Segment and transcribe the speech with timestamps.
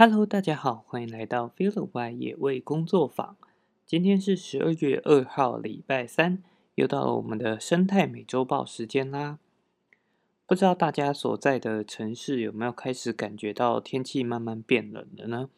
[0.00, 3.36] Hello，大家好，欢迎来到 Feel the Y 野味工作坊。
[3.84, 6.40] 今天是十二月二号，礼拜三，
[6.76, 9.40] 又到了我们的生态美洲豹时间啦。
[10.46, 15.50] 不知道大家所在的城市有没有开始感觉到天气慢慢变冷了呢？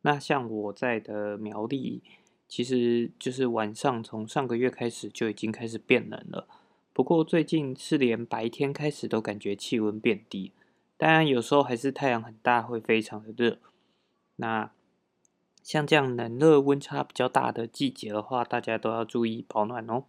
[0.00, 2.02] 那像我在的苗栗，
[2.48, 6.48] 其实就是晚上从上个月开始就已经开始变冷了。
[6.92, 10.50] 不过最近是连白天开始都感觉气温变低。
[10.96, 13.60] 当然，有时候还是太阳很大，会非常的热。
[14.40, 14.70] 那
[15.64, 20.04] 像这样冷热温差比较大的季节的话，大家都要注意保暖哦。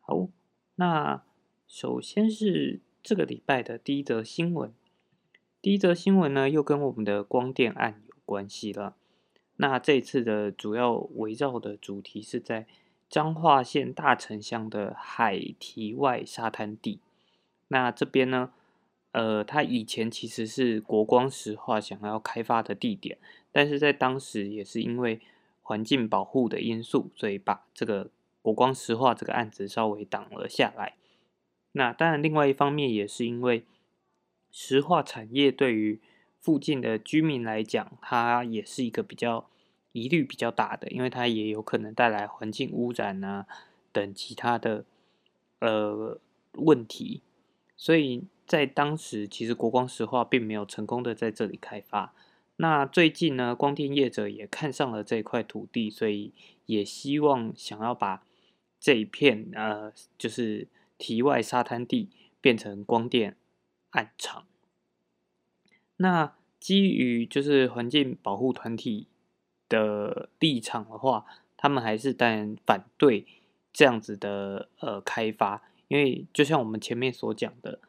[0.00, 0.28] 好，
[0.76, 1.24] 那
[1.66, 4.72] 首先是这个礼拜的第一则新闻。
[5.60, 8.94] 第一则新闻呢，又跟我们的光电案有关系了。
[9.56, 12.66] 那这次的主要围绕的主题是在
[13.10, 17.00] 彰化县大城乡的海堤外沙滩地。
[17.68, 18.52] 那这边呢？
[19.14, 23.16] 呃，它以前其实是国光石化想要开发的地点，
[23.52, 25.20] 但是在当时也是因为
[25.62, 28.10] 环境保护的因素，所以把这个
[28.42, 30.94] 国光石化这个案子稍微挡了下来。
[31.70, 33.64] 那当然，另外一方面也是因为
[34.50, 36.00] 石化产业对于
[36.40, 39.48] 附近的居民来讲，它也是一个比较
[39.92, 43.46] 疑虑比较大的，因为它也有可能带来环境污染啊
[43.92, 44.84] 等其他的
[45.60, 46.18] 呃
[46.54, 47.22] 问题，
[47.76, 48.24] 所以。
[48.46, 52.12] 在当时，其实国光石化并没有成功的在这里开发。
[52.56, 56.32] 那最近呢，光电业者也看上了这块土地，所以
[56.66, 58.22] 也希望想要把
[58.78, 63.36] 这一片呃，就是堤外沙滩地变成光电
[63.90, 64.46] 暗场。
[65.96, 69.06] 那基于就是环境保护团体
[69.68, 71.24] 的立场的话，
[71.56, 73.26] 他们还是当然反对
[73.72, 77.80] 这样子的呃开发，因为就像我们前面所讲的。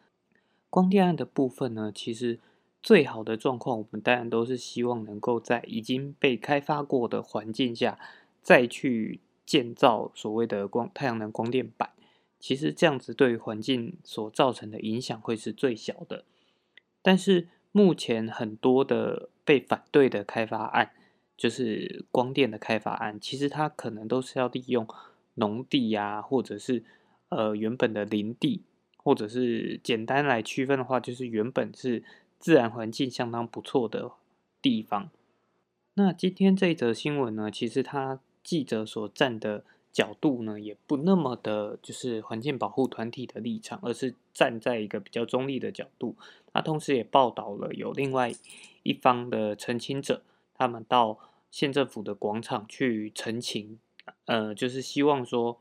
[0.76, 2.38] 光电案的部分呢，其实
[2.84, 7.98] 最好的状况，我们当然都是希望能够在已经被开发过的环境下，
[8.42, 11.92] 再去建造所谓的光太阳能光电板。
[12.42, 16.26] 其实这样子对环境所造成的影响会是最小的。
[17.02, 20.92] 但是目前很多的被反对的开发案，
[21.38, 24.86] 就是光电的开发案，其实它可能都是要利用
[25.36, 26.84] 农地呀，或者是
[27.30, 28.64] 呃原本的林地。
[29.06, 32.04] 或者是简单来区分的话，就是原本是
[32.40, 34.12] 自然环境相当不错的
[34.64, 35.12] 地方。
[35.94, 46.16] 那今天这一则新闻呢，其实他记者所站的角度呢，也不那么的，就是环境保护团体的立场，而是站在一个比较中立的角度。
[46.54, 48.34] 那同时也报道了有另外
[48.82, 50.24] 一方的澄清者，
[50.56, 51.20] 他们到
[51.52, 53.78] 县政府的广场去澄清，
[54.26, 55.60] 呃，就是希望说。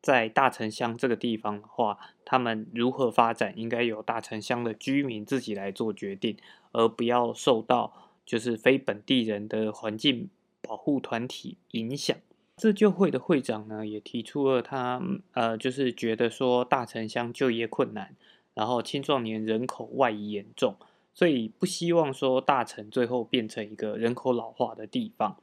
[0.00, 6.36] 在大城乡这个地方的话，他们如何发展，应该由大城乡的居民自己来做决定，
[6.72, 7.92] 而不要受到
[8.24, 10.30] 就是非本地人的环境
[10.62, 12.16] 保护团体影响。
[12.56, 15.00] 自救会的会长呢，也提出了他
[15.32, 18.16] 呃，就是觉得说大城乡就业困难，
[18.54, 20.74] 然后青壮年人口外移严重，
[21.14, 25.36] 所以不希望说大城最后变成一个人口老化的地方。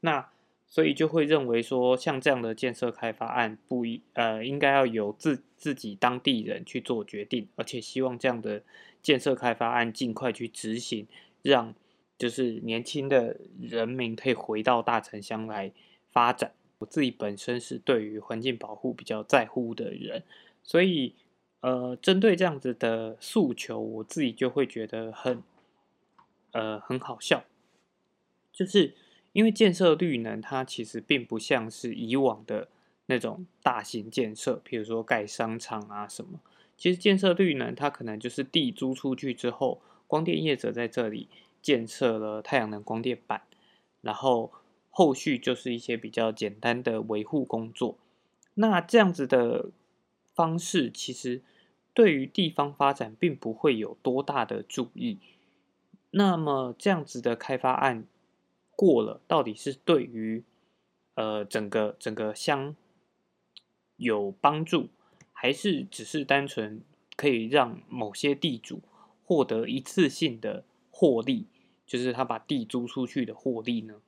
[0.00, 0.28] 那
[0.72, 8.62] 所以就会认为说，像这样的建设开发案不一呃，应该要由自自己当地人去做决定，而且希望这样的
[9.02, 11.06] 建设开发案尽快去执行，
[11.42, 11.74] 让
[12.16, 15.70] 就是年轻的人民可以回到大城乡来
[16.10, 16.52] 发展。
[16.78, 20.22] 我自己本身是对于环境保护比较在乎的人，
[20.62, 21.14] 所以
[21.60, 25.42] 呃，针对这样子的诉求，我自己就会觉得很
[26.52, 27.44] 呃很好笑，
[28.50, 28.94] 就是。
[29.32, 32.68] 因为建设绿能，它其实并不像是以往的
[33.06, 36.40] 那种大型建设，比如说盖商场啊什么。
[36.76, 41.28] 其实建设绿能，它可能就是地租出去之后，光电业者在这里
[41.62, 43.42] 建设了太阳能光电板，
[44.02, 44.52] 然后
[44.90, 47.96] 后续就是一些比较简单的维护工作。
[48.54, 49.70] 那这样子的
[50.34, 51.40] 方式，其实
[51.94, 55.18] 对于地方发展并不会有多大的注意。
[56.10, 58.04] 那么这样子的开发案。
[58.74, 60.42] 过了，到底是对于
[61.14, 62.74] 呃整个整个乡
[63.96, 64.88] 有帮助，
[65.32, 66.82] 还是只是单纯
[67.14, 68.80] 可以让某些地主
[69.24, 71.46] 获得一次性的获利，
[71.86, 74.00] 就是他把地租出去的获利呢？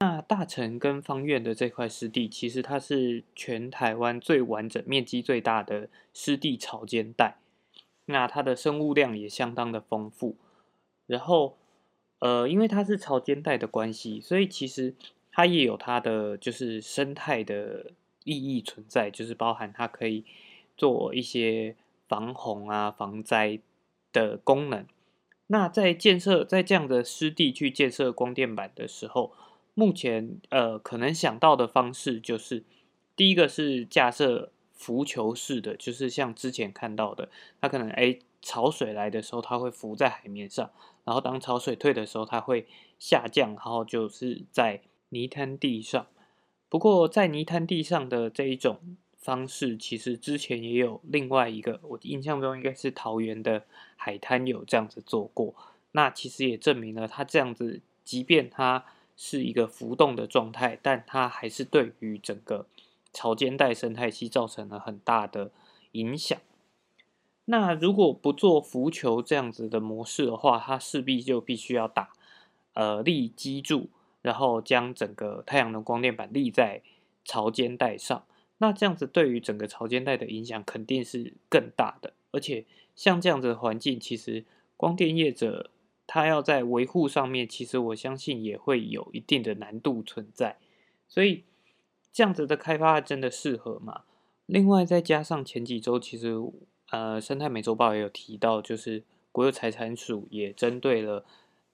[0.00, 7.38] 那大城跟方院的这块湿地，其实它是全台湾最完整、面积最大的湿地草间带，
[8.06, 10.36] 那它的生物量也相当的丰富，
[11.06, 11.58] 然后。
[12.24, 14.94] 呃，因为它是潮间带的关系，所以其实
[15.30, 17.90] 它也有它的就是生态的
[18.24, 20.24] 意义存在，就是包含它可以
[20.74, 21.76] 做一些
[22.08, 23.58] 防洪啊、防灾
[24.10, 24.86] 的功能。
[25.48, 29.34] 那在建设在这样的湿地去建设光电板的时候，
[29.74, 32.64] 目前呃可能想到的方式就是，
[33.14, 37.28] 第一个是架设浮球式的，就是像之前看到的，
[37.60, 40.70] 它可能哎潮水来的时候，它会浮在海面上，
[41.02, 42.68] 然后当潮水退的时候，它会
[43.00, 46.06] 下降，然后就是在泥滩地上。
[46.68, 48.96] 不过在泥滩地上的这一种。
[49.24, 53.64] 方式其实之前也有另外一个，我印象中应该是桃园的
[53.96, 55.54] 海滩有这样子做过。
[55.92, 58.84] 那其实也证明了它这样子，即便它
[59.16, 62.66] 是一个浮动的状态，但它还是对于整个
[63.14, 65.50] 潮间带生态系造成了很大的
[65.92, 66.38] 影响。
[67.46, 72.12] 那如果不做浮球这样子的模式的话，它势必就必须要打
[72.72, 73.90] 呃立基柱，
[74.22, 76.82] 然后将整个太阳能光电板立在
[77.24, 78.24] 潮间带上。
[78.58, 82.64] 那这样子对于整个潮间带的影响肯定是更大的，而且
[82.94, 84.44] 像这样子的环境，其实
[84.76, 85.70] 光电业者
[86.06, 90.56] 他要在维护上面，其实我相信也会有一定的难度存在。
[91.08, 91.44] 所以
[92.12, 94.02] 这样子的开发真的适合吗？
[94.46, 96.34] 另外再加上前几周，其实
[96.94, 99.02] 呃生态美洲报也有提到，就是
[99.32, 101.24] 国有财产署也针对了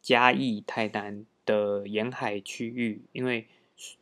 [0.00, 3.46] 嘉义、台南的沿海区域，因为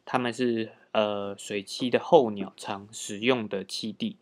[0.05, 0.71] 他们是。
[0.91, 4.17] 呃，水栖的候鸟常使用的栖地，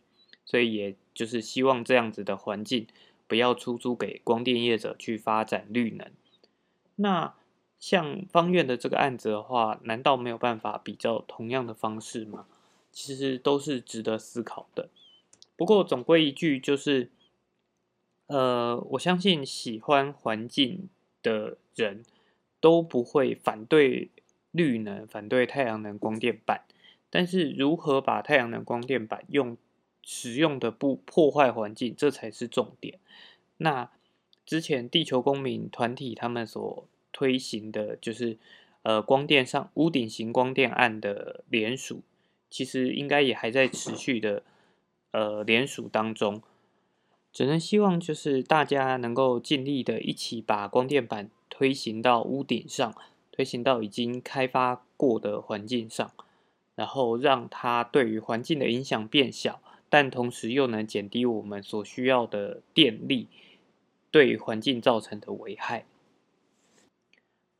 [0.45, 2.85] 所以也就是希望这样子的环境
[3.25, 6.11] 不要出租给光电业者去发展绿能。
[6.97, 7.33] 那
[7.79, 12.45] 像方院的这个案子的话，难道没有办法比较同样的方式吗？
[12.91, 14.89] 其实都是值得思考的。
[15.57, 17.09] 不过总归一句，就是
[18.27, 20.87] 呃，我相信喜欢环境
[21.21, 22.05] 的人
[22.61, 24.11] 都不会反对。
[24.51, 26.63] 绿能反对太阳能光电板，
[27.11, 29.55] 但是如何把太阳能光电板用
[30.01, 32.97] 使用的不破坏环境，这才是重点。
[33.57, 33.91] 那
[34.47, 38.37] 之前地球公民团体他们所推行的，就是
[38.81, 42.01] 呃光电上屋顶型光电案的联署，
[42.49, 44.41] 其实应该也还在持续的
[45.11, 46.41] 呃联署当中。
[47.31, 52.95] 只能希望就是大家能够尽力的一起把光电板推行到屋顶上。
[53.29, 56.11] 推行到已经开发过的环境上，
[56.73, 63.27] 然后让它对于环境的影响变小，但同时又能减低我们所需要的电力
[64.09, 65.85] 对环境造成的危害。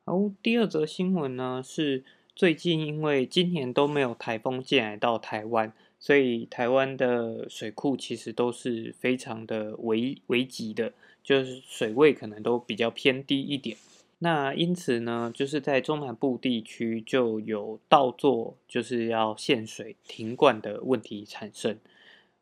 [0.04, 2.04] 好，第二则新闻呢是
[2.36, 13.76] 最近因为今年都没有台风进来到台湾，所以台湾的水库其实都是非常的危危急的，就是水位可能都比较偏低一点。
[14.20, 21.78] 那因此呢，就是在中南部地区就有倒做，就是要限水停灌的问题产生。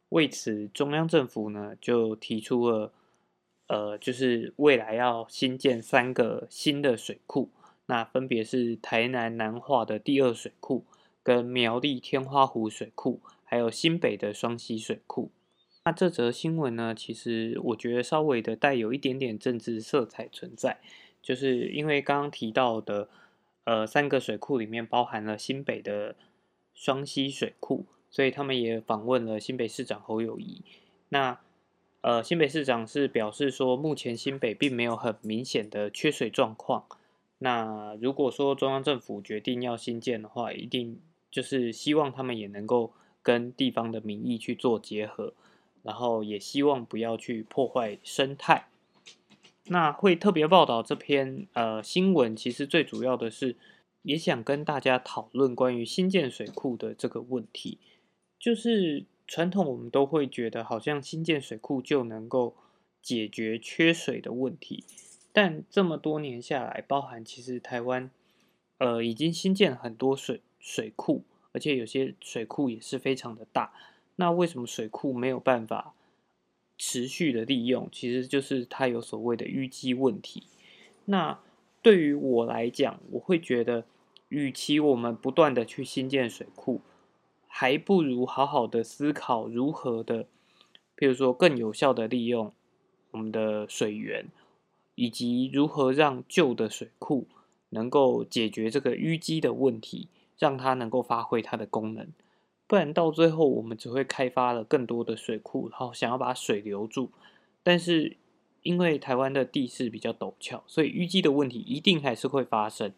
[0.10, 2.94] 为此，中央政府呢就提出了，
[3.68, 7.50] 呃，就是未来要新建三个新的水库，
[7.88, 10.86] 那分别是台南南化的第二水库、
[11.22, 15.32] 跟苗栗天花湖水库，还有新北的双溪水库。
[15.86, 20.82] 那这则新闻呢，其实我觉得稍微的带有一点点政治色彩存在。
[21.22, 23.10] 就是因为刚刚提到的，
[23.64, 26.16] 呃，三个水库里面包含了新北的
[26.74, 30.64] 双溪水库，所以他们也访问了新北市长侯友谊。
[31.10, 31.40] 那
[32.02, 36.86] 呃，新北市长是表示说，目前新北并没有很明显的缺水状况。
[37.40, 41.00] 那如果说中央政府决定要新建的话，一定
[41.32, 42.94] 就是希望他们也能够
[43.26, 45.34] 跟地方的民意去做结合，
[45.82, 48.68] 然后也希望不要去破坏生态。
[49.64, 53.56] 那会特别报道这篇呃新闻，其实最主要的是
[54.04, 57.80] 也想跟大家讨论关于新建水库的这个问题。
[58.38, 62.56] 就是传统我们都会觉得好像新建水库就能够
[63.02, 64.84] 解决缺水的问题，
[65.34, 68.12] 但这么多年下来，包含其实台湾
[68.78, 71.24] 呃已经新建很多水水库，
[71.56, 73.74] 而且有些水库也是非常的大。
[74.18, 75.96] 那为什么水库没有办法？
[76.78, 80.44] 持续的利用，其实就是它有所谓的淤积问题。
[81.06, 81.40] 那
[81.82, 83.86] 对于我来讲，我会觉得，
[84.28, 86.82] 与其我们不断的去新建水库，
[87.48, 90.26] 还不如好好的思考如何的，
[90.98, 92.52] 譬如说更有效的利用
[93.12, 94.26] 我们的水源，
[94.96, 97.26] 以及如何让旧的水库
[97.70, 102.08] 能够解决这个淤积的问题，让它能够发挥它的功能。
[102.68, 107.12] 不然到最后，我们只会开发了更多的水库，然后想要把水留住。
[107.62, 108.18] 但是
[108.64, 112.92] 因为台湾的地势比较陡峭，所以淤积的问题一定还是会发生。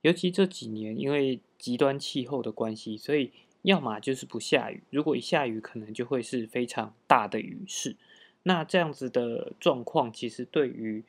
[0.00, 3.30] 尤其这几年因为极端气候的关系，所以
[3.62, 7.96] 要么就是不下雨，如果一下雨，可能就会是非常大的雨势。
[8.42, 11.02] 那这样子的状况，其实对于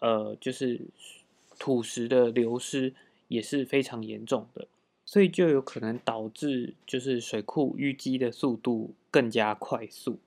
[0.00, 0.82] 呃，就是
[1.58, 2.94] 土石的流失
[3.28, 4.68] 也是非常严重的，
[5.06, 10.18] 所以就有可能导致就是水库淤积的速度更加快速。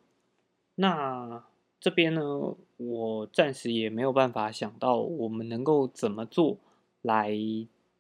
[0.76, 1.44] 那
[1.82, 6.58] 这边呢，我暂时也没有办法想到我们能够怎么做
[7.02, 7.38] 来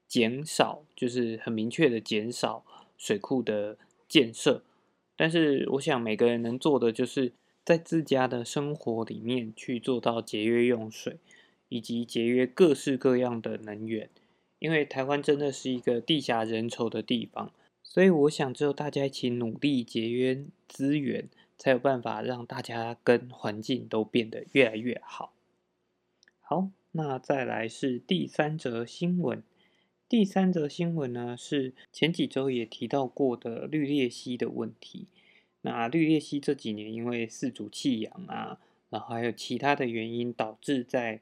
[0.08, 2.64] 减少，就是很明确的减少
[2.98, 4.64] 水库的建设。
[5.18, 7.34] 但是我想每个人能做的，就是
[7.66, 11.18] 在自家的生活里面去做到节约用水，
[11.68, 14.10] 以及节约各式各样的能源。
[14.60, 17.52] 因为台湾真的是一个地狭人稠的地方，
[17.82, 21.28] 所以我想只有大家一起努力节约资源。
[21.62, 25.34] 才有办法让大家跟环境都变得越来越好。
[26.40, 29.44] 好，那再来是第三则新闻。
[30.08, 35.08] 第三则新闻呢是前几周也提到过的绿鬣蜥的问题。
[35.60, 41.20] 那绿鬣蜥这几年因为四主弃养啊，然后还有其他的原因，导致在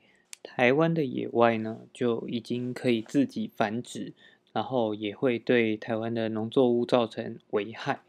[0.49, 4.13] 台湾的野外呢就已经可以自己繁殖，
[4.53, 7.99] 然后也会对台湾的农作物造成危害。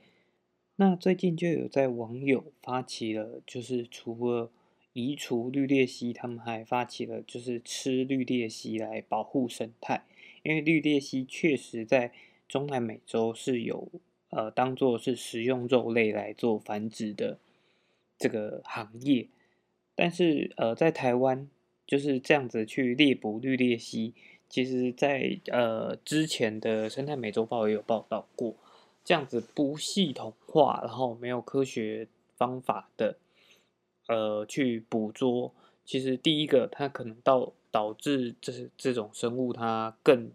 [0.77, 4.53] 那最近就有在网友发起了，就是除了
[4.93, 10.05] 移除绿鬣蜥，他们还发起了就是吃绿鬣蜥来保护生态。
[10.45, 12.13] 因为绿鬣蜥确实在
[12.49, 13.89] 中南美洲是有
[14.31, 17.41] 呃当做是食用肉类来做繁殖的
[18.17, 19.27] 这个行业，
[19.97, 21.49] 但是呃在台湾
[21.89, 24.15] 就是这样子去猎捕绿鬣蜥，
[24.49, 28.55] 其实在呃之前的生态美洲报也有报道过。
[29.03, 33.17] 这样子不系统化，然后没有科学方法的，
[34.07, 40.31] 呃，去捕捉，其实第一个它可能到导致这这种生物它更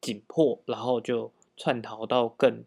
[0.00, 2.62] 紧迫，然后就窜逃到更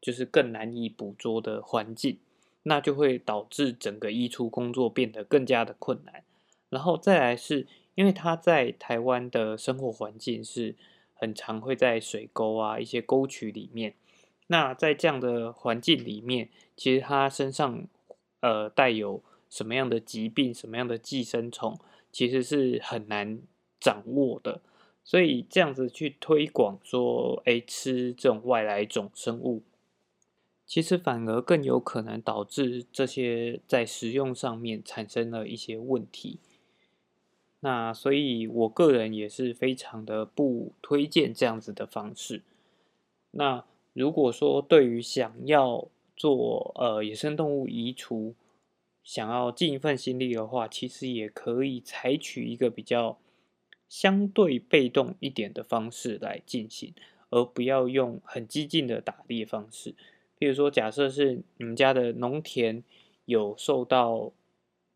[0.00, 2.16] 就是更难以捕捉的环境，
[2.62, 6.24] 那就会导致整个移除工作变得更加的困难。
[6.76, 10.74] 然后再来是因为它在台湾的生活环境是
[11.14, 13.94] 很常会在水沟啊一些沟渠里面。
[14.48, 17.86] 那在这样的环境里面，其实它身上
[18.40, 21.78] 呃带有什么样的疾病、什么样的寄生虫，
[22.12, 23.38] 其实是很难
[23.80, 24.60] 掌握的。
[25.02, 29.62] 所以这样子去推广说，哎，吃这种外来种生物，
[30.66, 36.38] 其实反而更有可能导致这些在食用上面产生了一些问题。
[37.60, 42.42] 那所以我个人也是非常的不推荐这样子的方式。
[43.30, 43.64] 那。
[43.98, 48.34] 如果说对于想要做呃野生动物移除，
[49.02, 53.18] 想要尽一份心力的话，其实也可以采取一个比较
[53.88, 56.92] 相对被动一点的方式来进行，
[57.30, 59.94] 而不要用很激进的打猎方式。
[60.38, 62.84] 比如说，假设是你们家的农田
[63.24, 64.30] 有受到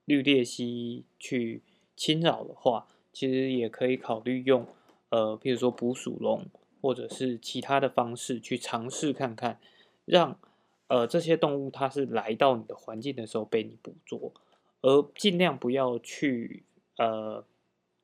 [0.05, 1.63] 绿鬣蜥去
[2.01, 4.67] 侵扰的话，其实也可以考虑用
[5.11, 6.47] 呃，譬如说捕鼠笼。
[6.83, 9.61] 或者是其他的方式去尝试看看，
[10.07, 10.41] 让
[10.87, 14.33] 呃这些动物它是来到你的环境的时候被你捕捉，
[14.81, 16.63] 而尽量不要去
[16.97, 17.45] 呃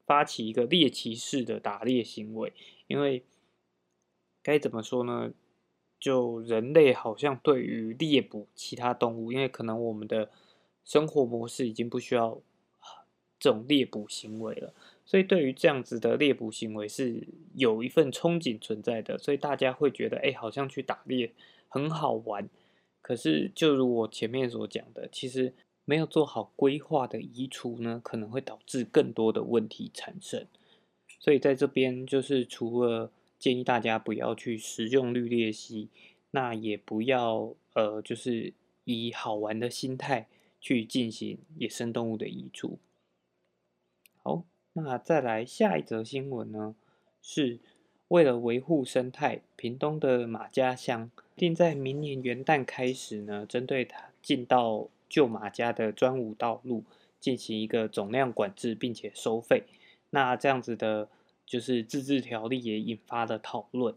[0.05, 2.53] 发起一个猎奇式的打猎行为，
[2.87, 3.25] 因为
[4.43, 5.33] 该怎么说呢？
[5.99, 10.29] 就人类好像对于猎捕其他动物，因为可能我们的
[10.85, 12.38] 生活模式已经不需要
[13.38, 14.73] 这种猎捕行为了。
[15.05, 21.31] 所以，对于这样子的猎捕行为是有一份憧憬存在的，所以大家会觉得，哎，好像去打猎
[21.69, 22.49] 很好玩。
[23.00, 30.45] 可是，就如我前面所讲的，其实没有做好规划的移除呢，可能会导致更多的问题产生。
[31.21, 35.88] 所以，在这边就是除了建议大家不要去食用绿鬣蜥，
[36.33, 38.52] 那也不要呃，就是
[38.85, 40.26] 以好玩的心态
[40.61, 42.81] 去进行野生动物的移除。
[44.26, 44.42] 好。
[44.73, 46.75] 那再来下一则新闻呢？
[47.23, 47.61] 是
[48.09, 56.83] 为了维护生态，屏东的马家乡定在明年元旦开始呢，针对它进到旧马家的专武道路
[57.21, 59.62] 进行一个总量管制，并且收费。
[60.11, 61.09] 那这样子的，
[61.47, 63.95] 就是自治条例也引发了讨论。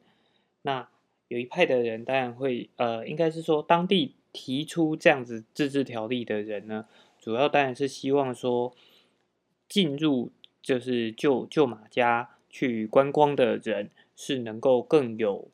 [0.61, 0.87] 那
[1.27, 6.85] 有一派的人当然会，呃，应该是说当地提出这样子自治条例的人呢，
[7.19, 8.73] 主要当然是希望说
[9.69, 10.31] 进入。
[10.61, 15.47] 就是旧旧马家去观光的人是能够更有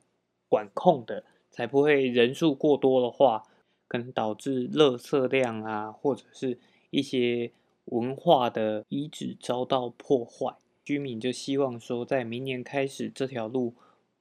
[0.49, 3.43] 管控的，才不会人数过多的话，
[3.87, 6.57] 可能导致垃圾量啊，或者是
[6.89, 7.51] 一些
[7.85, 10.55] 文化的遗址遭到破坏。
[10.83, 13.75] 居民就希望说，在明年开始这条路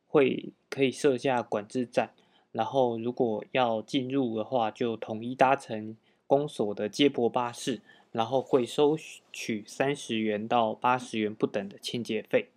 [0.06, 2.10] 会可以设下管制站，
[2.52, 5.96] 然后如果要进入的话，就统一搭乘
[6.26, 7.80] 公所的接驳巴士，
[8.14, 8.96] 然后会收
[9.32, 12.50] 取三十元到八十元不等的清洁费。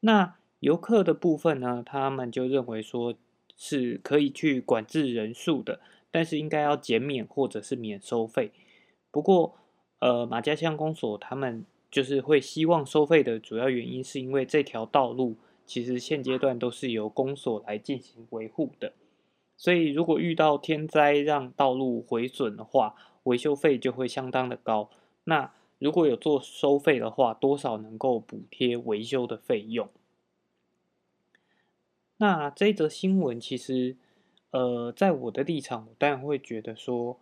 [0.00, 3.14] 那游客的部分呢，他们就认为说
[3.56, 8.52] 是可以去管制人数的，但是应该要减免或者是免收费。
[9.10, 9.56] 不过，
[10.00, 18.92] 呃，马家乡公所他们就是会希望收费的主要原因，是因为这条道路其实现阶段都是由公所来进行维护的。
[19.56, 22.94] 所以，如果遇到天灾让道路毁损的话，
[23.28, 24.90] 维修费就会相当的高。
[25.24, 29.88] 那如果有做收费的话，多少能够补贴维修的费用？
[32.16, 33.96] 那这则新闻其实，
[34.50, 37.20] 呃，在我的立场，我当然会觉得说，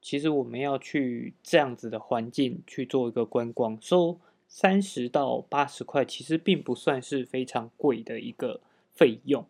[0.00, 9.44] 其实我们要去这样子的环境去做一个观光，收三十到八十块，其实并不算是非常贵的一个费用。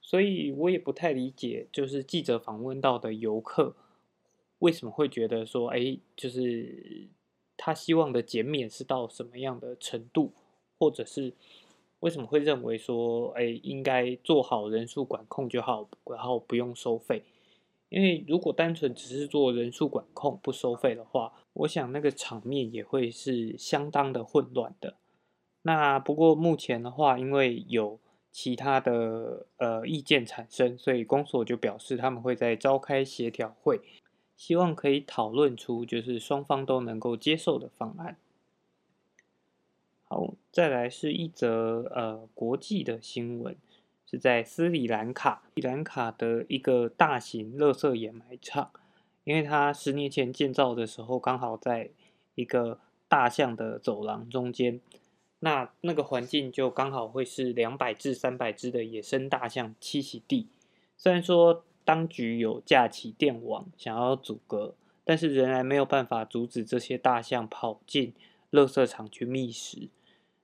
[0.00, 3.76] 所以我也不太理解，就是记者访问到的游客
[4.60, 7.08] 为什么会觉得说，哎，就是
[7.56, 10.32] 他希望的减免是到什么样的程度，
[10.78, 11.34] 或者是
[12.00, 17.24] 为什么会认为说，哎，应该做好人数管控就好，然后不用收费。
[17.88, 24.96] 因为如果单纯只是做人数管控不收费的话，我想那个场面也会是相当的混乱的。
[25.62, 27.98] 那不过目前的话，因为有
[28.30, 33.80] 其他的呃意见产生，所以公所就表示他们会在召开协调会，
[34.38, 38.16] 希望可以讨论出就是双方都能够接受的方案。
[40.04, 43.56] 好，再来是一则呃国际的新闻，
[44.06, 48.70] 是在斯里兰卡，斯里兰卡的一个大型垃圾掩埋场，
[49.24, 51.90] 因为它十年前建造的时候刚好在
[52.36, 52.78] 一个
[53.08, 54.80] 大象的走廊中间。
[55.40, 60.48] 那那个环境就刚好会是两百至三百只的野生大象栖息地。
[60.96, 68.12] 虽然说当局有架起电网想要阻隔，但是仍然没有办法阻止这些大象跑进
[68.50, 69.88] 垃圾场去觅食。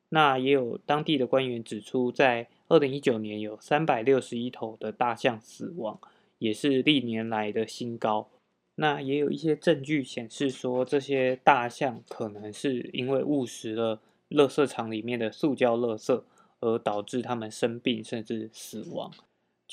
[0.09, 6.01] 那也有当地的官员指出，在二零一九年有三百六十一头的大象死亡，
[6.39, 8.31] 也是历年来的新高。
[8.77, 14.01] 那也有一些证据显示说，这些大象可能是因为误食了。
[14.31, 16.23] 垃圾场里面的塑胶垃圾，
[16.61, 19.13] 而导致他们生病甚至死亡。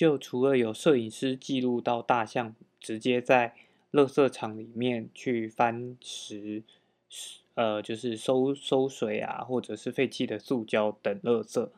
[0.02, 3.54] 就除了有摄影师记录到大象直接在
[3.92, 6.64] 垃圾场里面去翻食，
[7.54, 11.70] 呃，就是收收水啊，或者是废弃的塑胶等垃圾。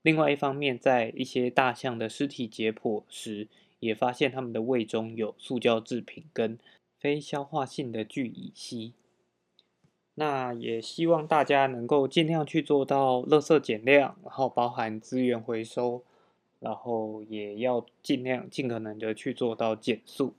[0.00, 3.46] 另外一方面，在一些大象的尸体解剖时，
[3.80, 6.58] 也发现它们的胃中有塑胶制品跟
[6.98, 8.94] 非消化性的聚乙烯。
[10.14, 16.02] 那也希望大家能够尽量去做到垃圾减量，然后包含资源回收，
[16.66, 20.34] 然后也要尽量尽可能的去做到减速，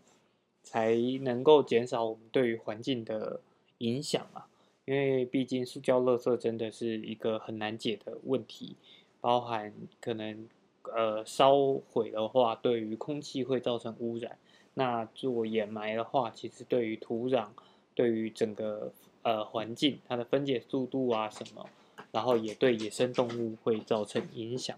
[0.62, 3.40] 才能够减少我们对于环境的
[3.78, 4.50] 影响啊。
[4.84, 8.76] 因为毕竟塑胶垃圾真的是一个很难解的问题，
[9.22, 10.50] 包含可能
[10.94, 11.56] 呃烧
[11.90, 14.38] 毁的话，对于空气会造成污染。
[14.74, 17.48] 那做掩埋的话，其实对于土壤，
[17.96, 18.92] 对于整个。
[19.24, 21.70] 呃，环境它的分解速度啊什么，
[22.14, 24.78] 然后也对野生动物会造成影响。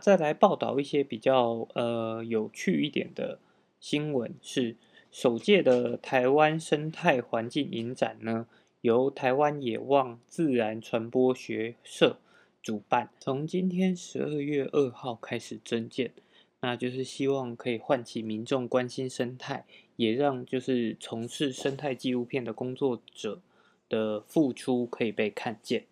[0.00, 3.38] 再来报道一些比较呃有趣一点的
[3.78, 4.76] 新闻，是
[5.12, 8.46] 首届的台湾生态环境影展呢，
[8.80, 12.18] 由台湾野望自然传播学社
[12.62, 16.12] 主办，从今天十二月二号开始征建，
[16.60, 19.66] 那就是希望可以唤起民众关心生态。
[19.96, 23.42] 也让就是从事生态纪录片的工作者
[23.86, 25.84] 的付出可以被看见。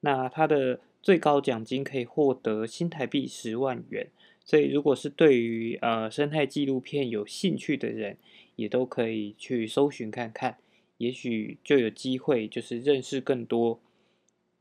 [0.00, 4.08] 那它的最高奖金可以获得新台币十万元。
[4.42, 8.16] 所以，如果是对于呃生态纪录片有兴趣的人，
[8.56, 10.56] 也都可以去搜寻看看，
[10.96, 13.78] 也许就有机会就是认识更多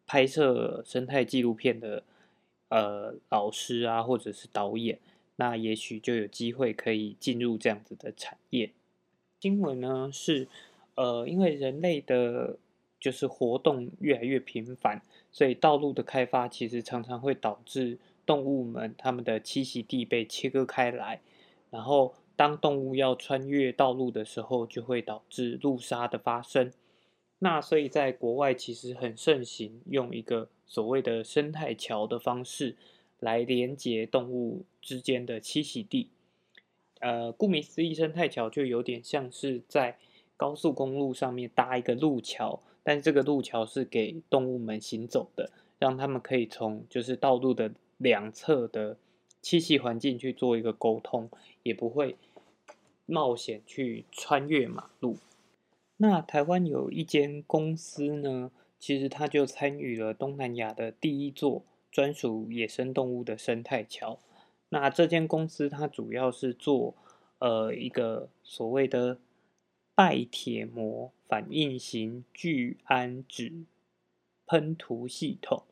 [0.05, 2.03] 拍摄生态纪录片的
[2.67, 4.99] 呃老师啊，或者是导演。
[5.37, 8.71] 那也许就有机会可以进入这样子的产业。
[9.39, 10.49] 新闻呢是，
[10.95, 12.57] 呃，因为人类的
[12.99, 15.01] 就是活动越来越频繁，
[15.33, 21.19] 所以道路的开发其实常常会导致动物们它们的栖息地被切割开来。
[21.69, 26.71] 然后当动物要穿越道路的时候，就会导致路杀的发生。
[27.39, 32.77] 那所以在国外其实很盛行用一个所谓的生态桥的方式。
[33.19, 36.09] 来连接动物之间的栖息地，
[36.99, 39.97] 呃，顾名思义，生态桥就有点像是在
[40.35, 48.97] 高速公路上面搭一个路桥，但这个路桥是给动物们行走的，让他们可以从就是道路的两侧的
[49.41, 51.29] 栖息环境去做一个沟通，
[51.63, 52.17] 也不会
[53.05, 55.17] 冒险去穿越马路。
[55.97, 64.19] 那台湾有一间公司呢，其实它就参与了东南亚的第一座专属野生动物的生态桥。
[64.69, 66.95] 那这间公司它主要是做
[67.39, 69.17] 呃一个所谓的
[69.95, 73.65] 拜铁膜反应型聚氨酯
[74.47, 75.63] 喷涂系统。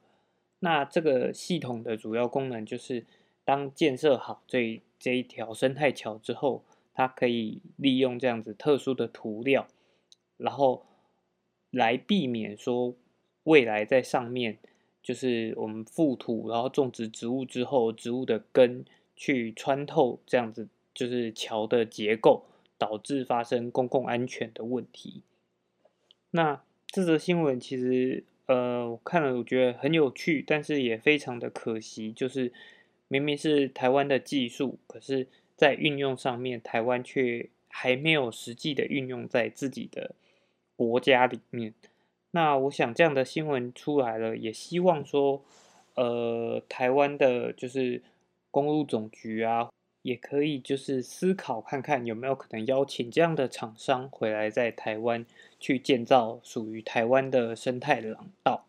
[0.59, 3.05] 那这个系统的主要功能就是，
[3.43, 9.67] 当建设好这这一条生态桥之后，它可以利用这样子特殊的涂料，
[10.37, 10.85] 然后
[11.71, 12.95] 来避免说
[13.45, 14.59] 未来在上面
[15.01, 22.45] 就是我们覆土，然后种植植物之后，植物的根去穿透这样子就是桥的结构，
[22.81, 25.21] 导致发生公共安全的问题。
[26.31, 28.23] 那这则新闻其实。
[28.47, 32.51] 呃，我看了，我觉得很有趣，但是也非常的可惜，就是
[33.07, 40.15] 明明是台湾的技术，可是，在运用上面，台湾却还没有实际的运用在自己的
[40.75, 41.73] 国家里面。
[42.31, 45.41] 那我想这样的新闻出来了，也希望说，
[45.95, 48.01] 呃，台湾的就是
[48.49, 49.69] 公路总局啊。
[50.01, 55.25] 也可以就是思考看看有没有可能邀请这样的厂商回来在台湾
[55.59, 58.65] 去建造属于台湾的生态廊道。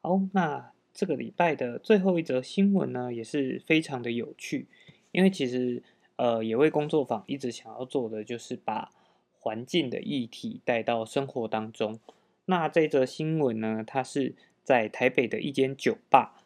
[0.00, 4.66] 好，那这个礼拜的最后一则新闻呢，也是非常的有趣，
[5.10, 5.82] 因为其实
[6.16, 8.90] 呃野味工作坊一直想要做的就是把
[9.38, 11.98] 环境的议题带到生活当中。
[12.44, 16.41] 那这则新闻呢，它是在台北的一间酒吧。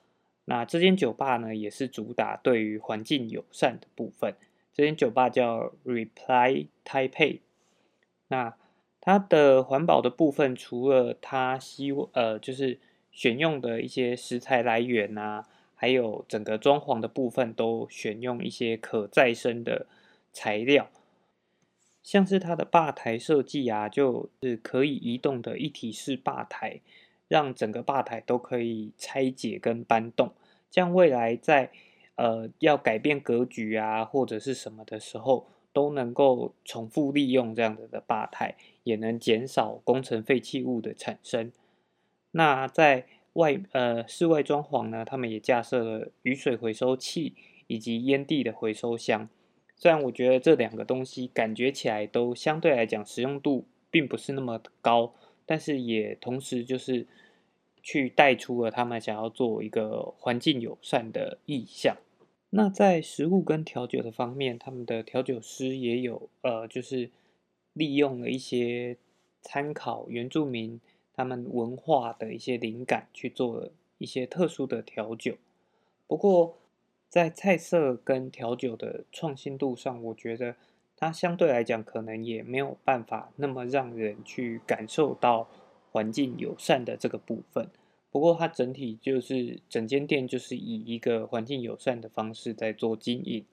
[0.46, 4.34] 那这间酒吧呢，也是主打对于环境友善的部分。
[4.72, 7.40] 这间酒吧叫 Reply Taipei。
[8.28, 8.56] 那
[9.00, 12.78] 它的环保的部分，除了它希呃就是
[13.10, 19.86] 选用的一些食材来源啊，还有整个装潢的部分都选用一些可再生的
[20.32, 20.90] 材料，
[22.02, 26.80] 像是它的吧台设计啊，就是可以移动的一体式吧台。
[27.28, 30.32] 让整个吧台都可以拆解跟搬动，
[30.70, 31.70] 这样未来在
[32.14, 41.50] 呃要改变格局啊或者是什么的时候，都能够重复利用这样子的吧台，也能减少工程废弃物的产生。
[42.30, 47.34] 那在外呃室外装潢呢，他们也架设了雨水回收器
[47.66, 49.28] 以及烟蒂的回收箱。
[49.74, 55.12] 虽然我觉得这两个东西感觉起来都相对来讲实用度并不是那么高。
[55.46, 57.06] 但是也同时就是
[57.82, 61.96] 去带出了他们想要做一个环境友善的意向。
[62.50, 67.10] 那在食物跟调酒的方面，他们的调酒师也有呃，就是
[67.72, 68.96] 利用了一些
[69.40, 70.80] 参考原住民
[71.14, 75.36] 他们文化的一些灵感去做了一些特殊的调酒。
[76.06, 76.58] 不过
[77.08, 80.56] 在菜色跟调酒的创新度上，我觉得。
[80.98, 85.46] 它相对来讲，可能也没有办法那么让人去感受到
[85.92, 87.68] 环境友善的这个部分。
[88.10, 93.44] 不过，它整体就是整间店就是以一个环境友善的方式在做经营。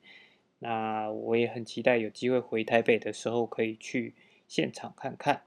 [0.59, 4.13] 那我也很期待有机会回台北的时候可以去
[4.47, 5.41] 现场看看。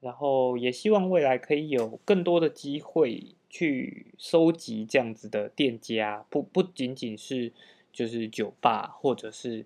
[0.00, 7.52] 然后也希望未来可以有更多的机会去收集这样子的店家，不不仅仅是
[7.92, 9.64] 就是酒吧或者是。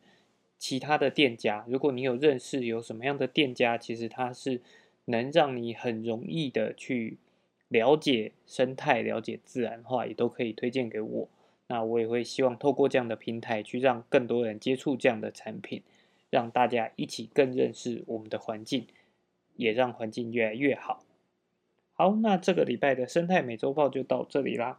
[0.63, 4.61] 其他的店家，如果你有认识有什么样的店家，其实它是
[5.07, 7.19] 能让你很容易的去
[7.67, 11.29] 了解生态、了解自然话，也都可以推荐给我。
[11.67, 15.83] 那我也会希望透过这样的平台，去让更多人接触这样的产品，
[16.31, 18.87] 让大家一起更认识我们的环境，
[19.57, 21.03] 也让环境越来越好。
[21.95, 24.79] 好，那这个礼拜的生态美洲豹就到这里啦，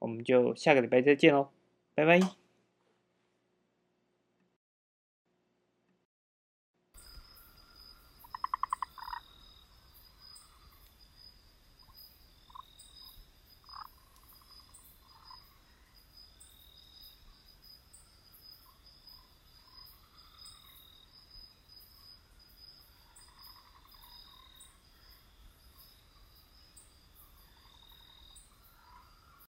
[0.00, 1.50] 我们就下个礼拜再见喽，
[1.94, 2.41] 拜拜。